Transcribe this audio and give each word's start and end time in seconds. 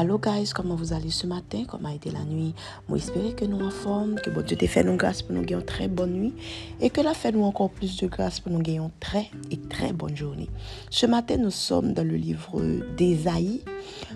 Allô 0.00 0.16
guys, 0.16 0.52
comment 0.54 0.76
vous 0.76 0.92
allez 0.92 1.10
ce 1.10 1.26
matin? 1.26 1.64
Comment 1.66 1.88
a 1.88 1.92
été 1.92 2.12
la 2.12 2.22
nuit? 2.22 2.54
Moi 2.88 2.98
espérer 2.98 3.32
que 3.32 3.44
nous 3.44 3.66
en 3.66 3.70
forme, 3.70 4.14
que 4.14 4.30
Dieu 4.42 4.56
t'ait 4.56 4.68
fait 4.68 4.84
nous 4.84 4.94
grâce 4.94 5.22
pour 5.22 5.34
nous 5.34 5.42
gagner 5.42 5.60
une 5.60 5.66
très 5.66 5.88
bonne 5.88 6.12
nuit 6.12 6.34
et 6.80 6.88
que 6.88 7.00
la 7.00 7.14
fait 7.14 7.32
nous 7.32 7.42
encore 7.42 7.70
plus 7.70 7.96
de 7.96 8.06
grâce 8.06 8.38
pour 8.38 8.52
nous 8.52 8.60
gagner 8.60 8.78
une 8.78 8.92
très 9.00 9.28
et 9.50 9.56
très 9.56 9.92
bonne 9.92 10.16
journée. 10.16 10.48
Ce 10.88 11.04
matin, 11.04 11.38
nous 11.38 11.50
sommes 11.50 11.94
dans 11.94 12.06
le 12.06 12.14
livre 12.14 12.62
d'Ésaïe. 12.96 13.64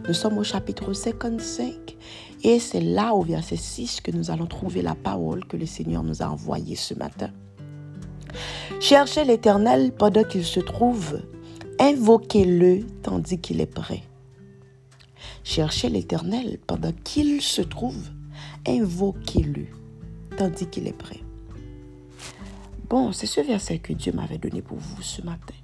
Nous 0.06 0.14
sommes 0.14 0.38
au 0.38 0.44
chapitre 0.44 0.92
55 0.92 1.96
et 2.44 2.60
c'est 2.60 2.80
là 2.80 3.12
au 3.12 3.22
verset 3.22 3.56
6 3.56 4.02
que 4.02 4.12
nous 4.12 4.30
allons 4.30 4.46
trouver 4.46 4.82
la 4.82 4.94
parole 4.94 5.44
que 5.46 5.56
le 5.56 5.66
Seigneur 5.66 6.04
nous 6.04 6.22
a 6.22 6.26
envoyée 6.26 6.76
ce 6.76 6.94
matin. 6.94 7.30
Cherchez 8.78 9.24
l'Éternel 9.24 9.90
pendant 9.90 10.22
qu'il 10.22 10.44
se 10.44 10.60
trouve, 10.60 11.22
invoquez-le 11.80 12.86
tandis 13.02 13.40
qu'il 13.40 13.60
est 13.60 13.66
prêt. 13.66 14.04
Cherchez 15.44 15.88
l'Éternel 15.88 16.58
pendant 16.66 16.92
qu'il 17.04 17.40
se 17.42 17.62
trouve, 17.62 18.10
invoquez-le 18.66 19.66
tandis 20.36 20.66
qu'il 20.66 20.86
est 20.86 20.96
prêt. 20.96 21.20
Bon, 22.88 23.12
c'est 23.12 23.26
ce 23.26 23.40
verset 23.40 23.78
que 23.78 23.92
Dieu 23.92 24.12
m'avait 24.12 24.38
donné 24.38 24.62
pour 24.62 24.78
vous 24.78 25.02
ce 25.02 25.22
matin. 25.22 25.54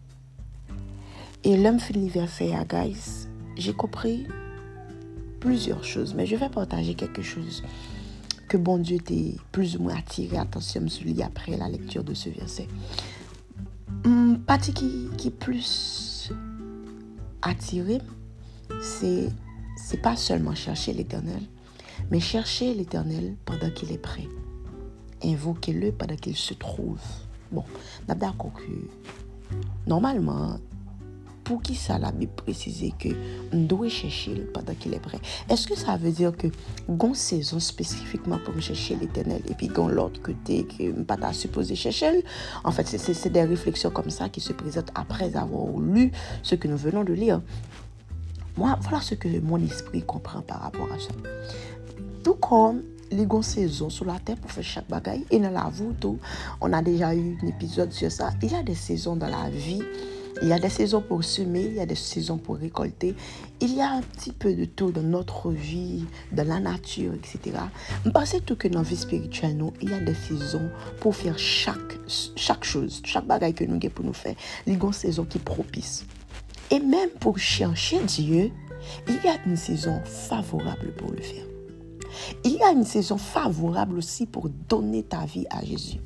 Et 1.44 1.56
l'homme 1.56 1.78
finit 1.78 2.08
verset 2.08 2.54
à 2.54 2.64
guys, 2.64 3.28
j'ai 3.56 3.72
compris 3.72 4.26
plusieurs 5.40 5.84
choses, 5.84 6.14
mais 6.14 6.26
je 6.26 6.36
vais 6.36 6.48
partager 6.48 6.94
quelque 6.94 7.22
chose 7.22 7.62
que 8.48 8.56
bon 8.56 8.78
Dieu 8.78 8.98
t'ait 8.98 9.36
plus 9.52 9.76
ou 9.76 9.82
moins 9.82 9.96
attiré 9.96 10.38
attention 10.38 10.88
sur 10.88 11.04
lui 11.04 11.22
après 11.22 11.56
la 11.56 11.68
lecture 11.68 12.02
de 12.02 12.14
ce 12.14 12.30
verset. 12.30 12.66
Hum, 14.04 14.38
partie 14.46 14.72
qui, 14.72 15.30
plus 15.30 16.32
attiré, 17.42 17.98
c'est 18.80 19.28
c'est 19.78 20.02
pas 20.02 20.16
seulement 20.16 20.54
chercher 20.54 20.92
l'éternel, 20.92 21.42
mais 22.10 22.20
chercher 22.20 22.74
l'éternel 22.74 23.36
pendant 23.44 23.70
qu'il 23.70 23.92
est 23.92 23.98
prêt. 23.98 24.28
Invoquez-le 25.24 25.92
pendant 25.92 26.16
qu'il 26.16 26.36
se 26.36 26.54
trouve. 26.54 27.00
Bon, 27.52 27.64
d'accord 28.06 28.52
que 28.52 28.72
normalement, 29.86 30.58
pour 31.44 31.62
qui 31.62 31.76
ça 31.76 31.98
l'a 31.98 32.12
précisé 32.36 32.92
que 32.98 33.08
on 33.52 33.62
doit 33.62 33.88
chercher 33.88 34.34
pendant 34.52 34.74
qu'il 34.74 34.92
est 34.92 35.00
prêt. 35.00 35.18
Est-ce 35.48 35.66
que 35.66 35.76
ça 35.76 35.96
veut 35.96 36.10
dire 36.10 36.36
que 36.36 36.48
gon 36.90 37.14
saison 37.14 37.58
spécifiquement 37.58 38.38
pour 38.44 38.60
chercher 38.60 38.96
l'éternel 38.96 39.40
et 39.48 39.54
puis 39.54 39.68
gon 39.68 39.88
l'autre 39.88 40.20
côté 40.20 40.66
que 40.66 40.90
pas 41.04 41.16
ta 41.16 41.32
supposé 41.32 41.74
chercher 41.74 42.24
En 42.64 42.72
fait, 42.72 42.86
c'est 42.86 43.32
des 43.32 43.44
réflexions 43.44 43.90
comme 43.90 44.10
ça 44.10 44.28
qui 44.28 44.42
se 44.42 44.52
présentent 44.52 44.90
après 44.94 45.36
avoir 45.36 45.78
lu 45.78 46.10
ce 46.42 46.56
que 46.56 46.68
nous 46.68 46.76
venons 46.76 47.04
de 47.04 47.14
lire. 47.14 47.40
Moi, 48.58 48.76
voilà 48.82 49.00
ce 49.00 49.14
que 49.14 49.28
mon 49.38 49.64
esprit 49.64 50.02
comprend 50.02 50.42
par 50.42 50.62
rapport 50.62 50.88
à 50.92 50.98
ça. 50.98 51.12
Tout 52.24 52.34
comme 52.34 52.82
les 53.12 53.24
gon 53.24 53.40
saisons 53.40 53.88
sur 53.88 54.04
la 54.04 54.18
terre 54.18 54.36
pour 54.36 54.50
faire 54.50 54.64
chaque 54.64 54.88
bagaille 54.88 55.24
et 55.30 55.38
dans 55.38 55.52
la 55.52 55.70
tout, 56.00 56.18
on 56.60 56.72
a 56.72 56.82
déjà 56.82 57.14
eu 57.14 57.38
un 57.40 57.46
épisode 57.46 57.92
sur 57.92 58.10
ça. 58.10 58.30
Il 58.42 58.50
y 58.50 58.56
a 58.56 58.64
des 58.64 58.74
saisons 58.74 59.14
dans 59.14 59.28
la 59.28 59.48
vie. 59.48 59.80
Il 60.42 60.48
y 60.48 60.52
a 60.52 60.58
des 60.58 60.70
saisons 60.70 61.00
pour 61.00 61.22
semer, 61.22 61.66
il 61.66 61.74
y 61.74 61.80
a 61.80 61.86
des 61.86 61.94
saisons 61.94 62.36
pour 62.36 62.56
récolter. 62.56 63.14
Il 63.60 63.76
y 63.76 63.80
a 63.80 63.92
un 63.92 64.02
petit 64.02 64.32
peu 64.32 64.52
de 64.52 64.64
tout 64.64 64.90
dans 64.90 65.02
notre 65.02 65.52
vie, 65.52 66.04
dans 66.32 66.46
la 66.46 66.58
nature, 66.58 67.14
etc. 67.14 67.58
Je 68.04 68.10
pense 68.10 68.34
tout 68.44 68.56
que 68.56 68.66
dans 68.66 68.80
la 68.80 68.88
vie 68.88 68.96
spirituelle, 68.96 69.56
nous, 69.56 69.72
il 69.80 69.90
y 69.90 69.94
a 69.94 70.00
des 70.00 70.14
saisons 70.14 70.68
pour 70.98 71.14
faire 71.14 71.38
chaque, 71.38 71.96
chose, 72.62 73.02
chaque 73.04 73.26
bagaille 73.26 73.54
que 73.54 73.62
nous 73.62 73.76
avons 73.76 73.88
pour 73.90 74.04
nous 74.04 74.12
faire. 74.12 74.34
Il 74.66 74.72
y 74.72 74.76
a 74.76 74.78
des 74.80 74.92
saisons 74.92 75.24
qui 75.24 75.38
propices. 75.38 76.04
Et 76.70 76.80
même 76.80 77.10
pour 77.20 77.38
chercher 77.38 78.00
Dieu, 78.04 78.50
il 79.08 79.14
y 79.24 79.28
a 79.28 79.36
une 79.46 79.56
saison 79.56 80.00
favorable 80.04 80.92
pour 80.96 81.10
le 81.10 81.22
faire. 81.22 81.44
Il 82.44 82.52
y 82.52 82.62
a 82.62 82.70
une 82.70 82.84
saison 82.84 83.16
favorable 83.16 83.98
aussi 83.98 84.26
pour 84.26 84.48
donner 84.68 85.02
ta 85.02 85.24
vie 85.24 85.46
à 85.50 85.64
Jésus. 85.64 85.98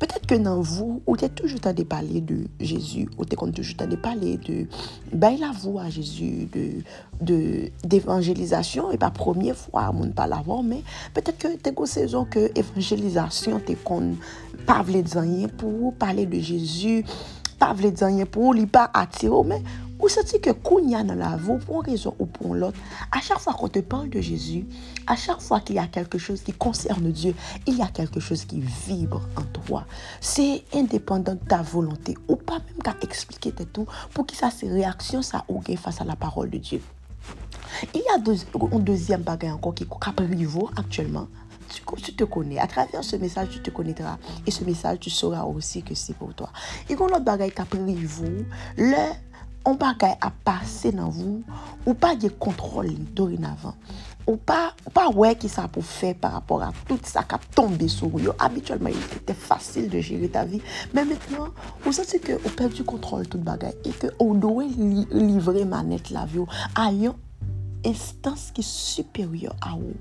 Peut-être 0.00 0.26
que 0.26 0.34
dans 0.34 0.62
vous, 0.62 1.02
vous 1.06 1.14
êtes 1.22 1.34
toujours 1.34 1.60
en 1.62 1.84
parler 1.84 2.22
de 2.22 2.46
Jésus, 2.58 3.06
ou 3.18 3.22
êtes 3.22 3.52
toujours 3.52 3.74
en 3.82 3.96
parler 3.96 4.38
de 4.38 4.66
ben, 5.12 5.36
la 5.38 5.52
voix 5.52 5.82
à 5.82 5.90
Jésus, 5.90 6.48
d'évangélisation, 7.20 8.90
et 8.92 8.96
pas 8.96 9.10
première 9.10 9.56
fois, 9.56 9.92
on 9.94 10.06
ne 10.06 10.12
parle 10.12 10.32
avant, 10.32 10.62
mais 10.62 10.82
peut-être 11.12 11.36
que 11.36 11.48
tu 11.48 11.70
une 11.70 11.86
saison 11.86 12.24
que 12.24 12.50
évangélisation, 12.58 13.60
tu 13.60 13.76
qu'on 13.76 14.14
parler 14.64 15.02
de 15.02 15.48
pour 15.48 15.92
parler 15.94 16.24
de 16.24 16.40
Jésus, 16.40 17.04
pas 17.60 17.74
vle 17.74 17.92
dire 17.92 18.26
pour 18.26 18.54
lui 18.54 18.66
pas 18.66 18.90
attirer 18.92 19.44
mais 19.44 19.62
ou 20.00 20.08
senti 20.08 20.40
que 20.40 20.50
kounya 20.50 21.04
dans 21.04 21.14
la 21.14 21.36
vie 21.36 21.58
pour 21.66 21.84
une 21.84 21.90
raison 21.90 22.14
ou 22.18 22.24
pour 22.24 22.54
l'autre 22.54 22.78
à 23.12 23.20
chaque 23.20 23.38
fois 23.38 23.52
qu'on 23.52 23.68
te 23.68 23.80
parle 23.80 24.08
de 24.08 24.20
Jésus 24.20 24.64
à 25.06 25.14
chaque 25.14 25.42
fois 25.42 25.60
qu'il 25.60 25.76
y 25.76 25.78
a 25.78 25.86
quelque 25.86 26.16
chose 26.16 26.40
qui 26.42 26.54
concerne 26.54 27.12
Dieu 27.12 27.34
il 27.66 27.76
y 27.76 27.82
a 27.82 27.88
quelque 27.88 28.18
chose 28.18 28.44
qui 28.46 28.60
vibre 28.60 29.20
en 29.36 29.42
toi. 29.42 29.84
C'est 30.20 30.64
indépendant 30.74 31.34
de 31.34 31.46
ta 31.46 31.60
volonté 31.62 32.16
ou 32.28 32.36
pas 32.36 32.58
même 32.66 32.82
qu'à 32.82 32.94
expliquer 33.02 33.52
tout 33.52 33.86
pour 34.14 34.26
que 34.26 34.34
ça 34.34 34.50
ces 34.50 34.68
réactions 34.68 35.22
ça 35.22 35.44
ou 35.48 35.62
face 35.76 36.00
à 36.00 36.04
la 36.04 36.16
parole 36.16 36.48
de 36.50 36.58
Dieu. 36.58 36.80
Il 37.94 38.00
y 38.00 38.08
a 38.08 38.14
un 38.14 38.78
deuxième 38.78 39.22
est 39.22 40.78
actuellement 40.78 41.28
tu 41.70 42.14
te 42.14 42.24
connais. 42.24 42.58
À 42.58 42.66
travers 42.66 43.04
ce 43.04 43.16
message, 43.16 43.48
tu 43.50 43.60
te 43.60 43.70
connaîtras. 43.70 44.18
Et 44.46 44.50
ce 44.50 44.64
message, 44.64 45.00
tu 45.00 45.10
sauras 45.10 45.44
aussi 45.44 45.82
que 45.82 45.94
c'est 45.94 46.14
pour 46.14 46.34
toi. 46.34 46.50
Et 46.88 46.94
quand 46.94 47.06
l'autre 47.06 47.24
bagaille 47.24 47.52
qui 47.52 47.60
a 47.60 47.64
pris 47.64 47.94
vous, 48.04 48.44
le 48.76 49.12
on 49.64 49.74
bagaille 49.74 50.16
a 50.20 50.30
passé 50.30 50.92
dans 50.92 51.10
vous, 51.10 51.42
ou 51.86 51.94
pas 51.94 52.16
de 52.16 52.28
contrôle 52.28 52.94
dorénavant. 53.14 53.74
Ou 54.26 54.36
pas, 54.36 54.74
ou 54.86 54.90
pas 54.90 55.08
ouais 55.10 55.34
qui 55.34 55.48
ça 55.48 55.66
pour 55.66 55.84
faire 55.84 56.14
par 56.14 56.32
rapport 56.32 56.62
à 56.62 56.72
tout 56.86 56.98
ça 57.02 57.22
qui 57.22 57.34
a 57.34 57.40
tombé 57.54 57.88
sur 57.88 58.08
vous. 58.08 58.30
Habituellement, 58.38 58.88
il 58.88 59.16
était 59.16 59.34
facile 59.34 59.88
de 59.88 60.00
gérer 60.00 60.28
ta 60.28 60.44
vie. 60.44 60.62
Mais 60.94 61.04
maintenant, 61.04 61.48
vous 61.82 61.92
sentez 61.92 62.20
que 62.20 62.32
vous 62.32 62.50
perdez 62.50 62.74
du 62.74 62.84
contrôle 62.84 63.26
tout 63.26 63.38
bagaille 63.38 63.74
et 63.84 63.90
que 63.90 64.06
vous 64.20 64.36
devez 64.36 64.68
livrer 65.10 65.64
manette 65.64 66.10
la 66.10 66.26
vie 66.26 66.44
à 66.74 66.90
une 66.90 67.12
instance 67.84 68.50
qui 68.54 68.60
est 68.60 68.68
supérieure 68.68 69.56
à 69.60 69.70
vous. 69.70 69.94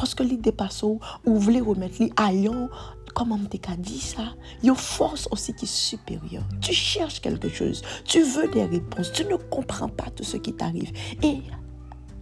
Parce 0.00 0.14
que 0.14 0.22
l'idée 0.22 0.50
passe 0.50 0.82
ou 0.82 0.98
voulez 1.26 1.60
remettre 1.60 2.02
li 2.02 2.10
ayon, 2.18 2.70
comment 3.14 3.38
t'es 3.50 3.60
dit 3.76 4.00
ça, 4.00 4.34
une 4.64 4.74
force 4.74 5.28
aussi 5.30 5.52
qui 5.52 5.66
est 5.66 5.68
supérieure. 5.68 6.42
Tu 6.62 6.72
cherches 6.72 7.20
quelque 7.20 7.50
chose, 7.50 7.82
tu 8.06 8.22
veux 8.22 8.48
des 8.48 8.64
réponses, 8.64 9.12
tu 9.12 9.26
ne 9.26 9.36
comprends 9.36 9.90
pas 9.90 10.08
tout 10.08 10.24
ce 10.24 10.38
qui 10.38 10.54
t'arrive. 10.54 10.90
Et 11.22 11.42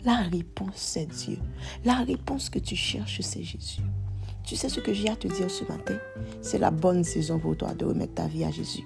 la 0.04 0.16
réponse, 0.16 0.72
c'est 0.74 1.06
Dieu. 1.06 1.38
La 1.84 1.98
réponse 1.98 2.50
que 2.50 2.58
tu 2.58 2.74
cherches, 2.74 3.20
c'est 3.20 3.44
Jésus. 3.44 3.82
Tu 4.42 4.56
sais 4.56 4.68
ce 4.68 4.80
que 4.80 4.92
j'ai 4.92 5.10
à 5.10 5.14
te 5.14 5.28
dire 5.28 5.48
ce 5.48 5.62
matin? 5.70 5.94
C'est 6.42 6.58
la 6.58 6.72
bonne 6.72 7.04
saison 7.04 7.38
pour 7.38 7.56
toi 7.56 7.74
de 7.74 7.84
remettre 7.84 8.14
ta 8.14 8.26
vie 8.26 8.42
à 8.42 8.50
Jésus. 8.50 8.82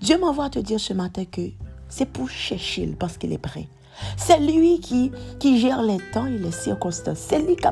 Dieu 0.00 0.18
m'envoie 0.18 0.48
te 0.48 0.60
dire 0.60 0.80
ce 0.80 0.94
matin 0.94 1.26
que 1.26 1.50
c'est 1.90 2.10
pour 2.10 2.30
chercher 2.30 2.86
parce 2.98 3.18
qu'il 3.18 3.34
est 3.34 3.38
prêt. 3.38 3.68
C'est 4.16 4.38
lui 4.38 4.80
qui, 4.80 5.12
qui 5.38 5.58
gère 5.58 5.82
les 5.82 5.98
temps 6.12 6.26
et 6.26 6.38
les 6.38 6.52
circonstances. 6.52 7.18
C'est 7.18 7.40
lui 7.40 7.56
qui 7.56 7.66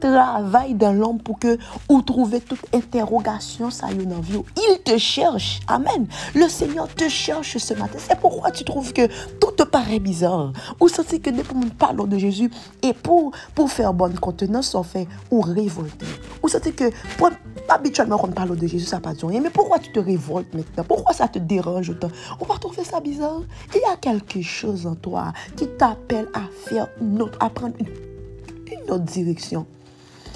travaille 0.00 0.74
dans 0.74 0.92
l'homme 0.92 1.20
pour 1.20 1.38
que 1.38 1.58
vous 1.88 2.02
trouvez 2.02 2.40
toute 2.40 2.60
interrogation, 2.74 3.70
ça 3.70 3.90
y 3.90 4.00
est 4.00 4.06
dans 4.06 4.20
vie. 4.20 4.38
Il 4.56 4.78
te 4.82 4.96
cherche. 4.98 5.60
Amen. 5.66 6.06
Le 6.34 6.48
Seigneur 6.48 6.88
te 6.88 7.08
cherche 7.08 7.56
ce 7.58 7.74
matin. 7.74 7.98
C'est 7.98 8.18
pourquoi 8.18 8.50
tu 8.50 8.64
trouves 8.64 8.92
que 8.92 9.06
tout 9.38 9.52
te 9.56 9.62
paraît 9.62 9.98
bizarre. 9.98 10.52
Ou 10.80 10.88
senti 10.88 11.20
que 11.20 11.30
depuis 11.30 11.56
nous 11.56 11.70
parlons 11.70 12.04
de 12.04 12.18
Jésus 12.18 12.50
et 12.82 12.92
pour, 12.92 13.32
pour 13.54 13.70
faire 13.70 13.92
bonne 13.92 14.18
contenance, 14.18 14.74
on 14.74 14.82
fait 14.82 15.08
ou 15.30 15.40
révolter. 15.40 16.06
Ou 16.42 16.48
senti 16.48 16.72
que 16.72 16.90
pour, 17.16 17.30
habituellement 17.68 18.18
quand 18.18 18.28
on 18.28 18.32
parle 18.32 18.56
de 18.56 18.66
Jésus, 18.66 18.86
ça 18.86 19.00
pas 19.00 19.12
rien. 19.22 19.40
Mais 19.40 19.50
pourquoi 19.50 19.78
tu 19.78 19.92
te 19.92 19.98
révoltes 19.98 20.52
maintenant? 20.54 20.84
Pourquoi 20.84 21.12
ça 21.12 21.28
te 21.28 21.38
dérange 21.38 21.90
autant? 21.90 22.10
On 22.40 22.44
va 22.44 22.58
trouver 22.58 22.84
ça 22.84 23.00
bizarre. 23.00 23.42
Il 23.74 23.80
y 23.80 23.92
a 23.92 23.96
quelque 23.96 24.42
chose 24.42 24.86
en 24.86 24.94
toi 24.94 25.32
qui 25.56 25.66
t'appelle 25.66 26.28
à 26.34 26.42
faire 26.68 26.88
notre, 27.00 27.38
à 27.42 27.50
prendre 27.50 27.74
une, 27.78 28.90
autre 28.90 29.04
direction. 29.04 29.66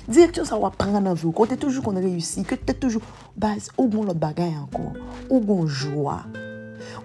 Direksyon 0.09 0.49
sa 0.49 0.59
wap 0.59 0.75
pran 0.81 0.97
nan 0.99 1.15
vyo, 1.15 1.31
kote 1.37 1.55
toujou 1.61 1.85
kon 1.85 1.99
reyusi, 2.01 2.43
kote 2.49 2.75
toujou, 2.75 3.03
baz, 3.39 3.71
ou 3.77 3.87
gon 3.91 4.09
lot 4.09 4.19
bagay 4.19 4.51
ankon, 4.59 4.97
ou 5.29 5.39
gon 5.39 5.69
jwa, 5.71 6.19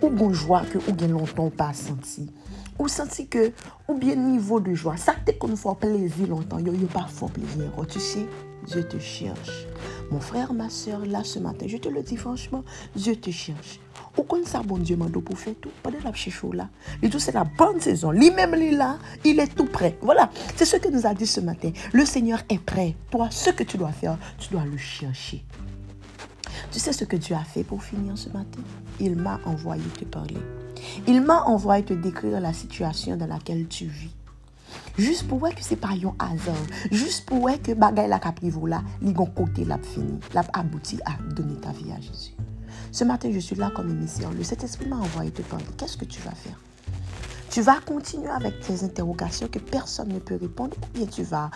ou 0.01 0.09
gon 0.09 0.33
jwa 0.33 0.63
ke 0.65 0.81
ou 0.81 0.95
gen 0.97 1.13
lontan 1.13 1.51
pa 1.53 1.69
senti. 1.77 2.25
Ou 2.77 2.89
senti 2.89 3.27
ke, 3.29 3.51
ou 3.85 3.97
bien 4.01 4.17
nivou 4.17 4.61
de 4.61 4.73
jwa, 4.73 4.95
sa 5.01 5.13
te 5.13 5.37
kon 5.37 5.53
fwa 5.59 5.75
plezi 5.77 6.25
lontan, 6.29 6.65
yo 6.65 6.73
yo 6.73 6.89
pa 6.93 7.05
fwa 7.05 7.29
plezi 7.35 7.67
ankon, 7.67 7.85
oh, 7.85 7.89
tu 7.89 8.01
se, 8.01 8.25
je 8.67 8.81
te 8.81 8.97
cherche. 8.97 9.67
Mon 10.09 10.19
frère, 10.19 10.53
ma 10.53 10.69
soeur, 10.69 11.05
là 11.05 11.23
ce 11.23 11.37
matin, 11.37 11.67
je 11.69 11.77
te 11.77 11.89
le 11.89 12.01
dis 12.01 12.17
franchement, 12.17 12.63
je 12.95 13.11
te 13.11 13.29
cherche. 13.29 13.79
Ou 14.17 14.23
kon 14.23 14.43
sa 14.45 14.63
bon 14.63 14.77
Dieu 14.77 14.95
mando 14.97 15.21
pour 15.21 15.37
faire 15.37 15.53
tout? 15.61 15.69
De 15.85 16.03
la 16.03 16.13
chichou 16.13 16.51
là. 16.51 16.69
Et 17.01 17.09
tout 17.09 17.19
c'est 17.19 17.31
la 17.31 17.43
bonne 17.43 17.79
saison. 17.79 18.11
Lui-même, 18.11 18.55
lui 18.55 18.71
là, 18.71 18.97
il 19.23 19.39
est 19.39 19.53
tout 19.55 19.65
prêt. 19.65 19.97
Voilà. 20.01 20.29
C'est 20.55 20.65
ce 20.65 20.77
que 20.77 20.89
nous 20.89 21.05
a 21.05 21.13
dit 21.13 21.27
ce 21.27 21.39
matin. 21.39 21.71
Le 21.93 22.05
Seigneur 22.05 22.41
est 22.49 22.59
prêt. 22.59 22.95
Toi, 23.11 23.27
ce 23.29 23.51
que 23.51 23.63
tu 23.63 23.77
dois 23.77 23.91
faire, 23.91 24.17
tu 24.37 24.49
dois 24.49 24.65
le 24.65 24.77
chercher. 24.77 25.43
Tu 26.71 26.79
sais 26.79 26.93
ce 26.93 27.05
que 27.05 27.15
Dieu 27.15 27.35
a 27.35 27.43
fait 27.43 27.63
pour 27.63 27.83
finir 27.83 28.17
ce 28.17 28.29
matin? 28.29 28.61
Il 28.99 29.15
m'a 29.15 29.39
envoyé 29.45 29.83
te 29.83 30.05
parler. 30.05 30.37
Il 31.05 31.21
m'a 31.21 31.43
envoyé 31.43 31.83
te 31.83 31.93
décrire 31.93 32.39
la 32.41 32.53
situation 32.53 33.15
dans 33.15 33.27
laquelle 33.27 33.67
tu 33.67 33.85
vis. 33.85 34.13
Juste 34.97 35.27
pour 35.27 35.39
voir 35.39 35.53
que 35.53 35.63
c'est 35.63 35.75
pas 35.75 35.89
un 35.89 36.15
hasard. 36.19 36.55
Juste 36.91 37.25
pour 37.25 37.49
que 37.63 37.73
bagay 37.73 38.07
la 38.07 38.19
caprivo 38.19 38.65
là, 38.65 38.81
li 39.01 39.13
gon 39.13 39.27
côté 39.27 39.63
l'a 39.63 39.77
fini, 39.77 40.19
l'a 40.33 40.43
abouti 40.53 40.99
à 41.05 41.21
donner 41.33 41.55
ta 41.55 41.71
vie 41.71 41.91
à 41.91 42.01
Jésus. 42.01 42.33
Ce 42.91 43.03
matin, 43.03 43.29
je 43.31 43.39
suis 43.39 43.55
là 43.55 43.71
comme 43.75 43.89
émissaire. 43.89 44.31
Le 44.31 44.43
Saint-Esprit 44.43 44.87
m'a 44.87 44.97
envoyé 44.97 45.31
te 45.31 45.41
parler. 45.41 45.65
Qu'est-ce 45.77 45.97
que 45.97 46.05
tu 46.05 46.21
vas 46.21 46.31
faire? 46.31 46.59
Tu 47.49 47.61
vas 47.61 47.79
continuer 47.79 48.29
avec 48.29 48.59
tes 48.59 48.83
interrogations 48.83 49.47
que 49.47 49.59
personne 49.59 50.09
ne 50.09 50.19
peut 50.19 50.37
répondre 50.39 50.75
ou 50.81 50.97
bien 50.97 51.07
tu 51.07 51.23
vas 51.23 51.49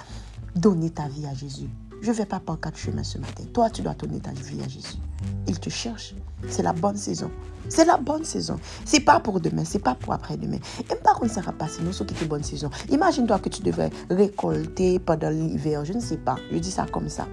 donner 0.55 0.89
ta 0.89 1.07
vie 1.07 1.25
à 1.25 1.33
Jésus? 1.33 1.69
Je 2.01 2.09
ne 2.09 2.15
vais 2.15 2.25
pas 2.25 2.39
par 2.39 2.59
quatre 2.59 2.77
chemins 2.77 3.03
ce 3.03 3.17
matin. 3.19 3.43
Toi, 3.53 3.69
tu 3.69 3.81
dois 3.81 3.93
donner 3.93 4.19
ta 4.19 4.31
vie 4.31 4.61
à 4.63 4.67
Jésus. 4.67 4.97
Il 5.47 5.59
te 5.59 5.69
cherche. 5.69 6.15
C'est 6.47 6.63
la 6.63 6.73
bonne 6.73 6.97
saison. 6.97 7.29
C'est 7.69 7.85
la 7.85 7.97
bonne 7.97 8.25
saison. 8.25 8.57
C'est 8.85 9.01
pas 9.01 9.19
pour 9.19 9.39
demain, 9.39 9.63
c'est 9.63 9.79
pas 9.79 9.95
pour 9.95 10.13
après-demain. 10.13 10.57
Et 10.79 10.95
par 10.95 11.19
contre, 11.19 11.31
ça 11.33 11.41
va 11.41 11.51
passer, 11.51 11.83
non, 11.83 11.93
ce 11.93 12.03
qui 12.03 12.21
est 12.23 12.27
bonne 12.27 12.43
saison. 12.43 12.69
Imagine-toi 12.89 13.39
que 13.39 13.49
tu 13.49 13.61
devrais 13.61 13.91
récolter 14.09 14.99
pendant 14.99 15.29
l'hiver, 15.29 15.85
je 15.85 15.93
ne 15.93 15.99
sais 15.99 16.17
pas. 16.17 16.35
Je 16.51 16.57
dis 16.57 16.71
ça 16.71 16.85
comme 16.91 17.07
ça. 17.07 17.27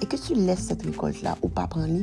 Et 0.00 0.06
que 0.06 0.16
tu 0.16 0.34
laisses 0.34 0.66
cette 0.66 0.82
récolte-là 0.82 1.36
ou 1.42 1.48
pas 1.48 1.66
prendre 1.66 2.02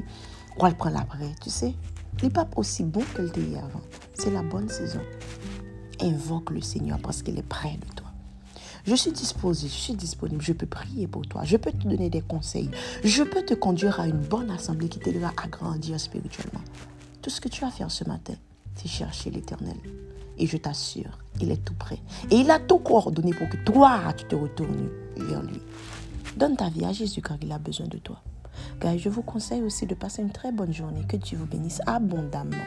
lit, 0.56 0.62
ou 0.62 0.68
elle 0.68 0.76
prend 0.76 0.90
l'après, 0.90 1.36
tu 1.42 1.50
sais? 1.50 1.76
Il 2.20 2.26
n'est 2.26 2.32
pas 2.32 2.48
aussi 2.56 2.84
bon 2.84 3.04
qu'elle 3.16 3.28
était 3.28 3.58
avant. 3.58 3.82
C'est 4.14 4.32
la 4.32 4.44
bonne 4.44 4.70
saison. 4.70 5.02
Invoque 6.02 6.52
le 6.52 6.62
Seigneur 6.62 7.00
parce 7.00 7.22
qu'il 7.22 7.38
est 7.38 7.44
près 7.44 7.78
de 7.78 7.96
toi. 7.96 8.08
Je 8.86 8.96
suis 8.96 9.12
disposé, 9.12 9.68
je 9.68 9.74
suis 9.74 9.94
disponible, 9.94 10.42
je 10.42 10.52
peux 10.52 10.66
prier 10.66 11.08
pour 11.08 11.26
toi, 11.26 11.44
je 11.46 11.56
peux 11.56 11.72
te 11.72 11.88
donner 11.88 12.10
des 12.10 12.20
conseils, 12.20 12.70
je 13.04 13.24
peux 13.24 13.42
te 13.42 13.54
conduire 13.54 14.02
à 14.02 14.08
une 14.08 14.20
bonne 14.20 14.52
assemblée 14.52 14.90
qui 14.90 15.00
t'aidera 15.00 15.32
à 15.42 15.48
grandir 15.48 15.98
spirituellement. 16.00 16.60
Tout 17.22 17.30
ce 17.30 17.40
que 17.40 17.48
tu 17.48 17.64
as 17.64 17.68
à 17.68 17.72
faire 17.72 17.90
ce 17.90 18.04
matin, 18.04 18.34
c'est 18.76 18.90
chercher 18.90 19.32
l'Éternel. 19.32 19.78
Et 20.38 20.48
je 20.48 20.58
t'assure, 20.58 21.18
il 21.40 21.50
est 21.50 21.64
tout 21.64 21.76
prêt. 21.76 22.00
Et 22.30 22.36
il 22.36 22.52
a 22.52 22.60
tout 22.60 22.80
coordonné 22.80 23.34
pour 23.34 23.48
que 23.48 23.58
toi, 23.58 24.02
tu 24.18 24.26
te 24.26 24.36
retournes 24.36 24.90
vers 25.16 25.44
lui. 25.44 25.62
Donne 26.36 26.58
ta 26.58 26.70
vie 26.70 26.84
à 26.84 26.92
Jésus 26.92 27.22
car 27.22 27.38
il 27.42 27.52
a 27.54 27.60
besoin 27.60 27.88
de 27.88 28.00
toi. 28.00 28.22
Je 28.98 29.10
vous 29.10 29.22
conseille 29.22 29.62
aussi 29.62 29.86
de 29.86 29.96
passer 29.96 30.22
une 30.22 30.32
très 30.32 30.52
bonne 30.52 30.74
journée. 30.74 31.04
Que 31.08 31.18
Dieu 31.18 31.38
vous 31.38 31.46
bénisse 31.46 31.82
abondamment. 31.86 32.58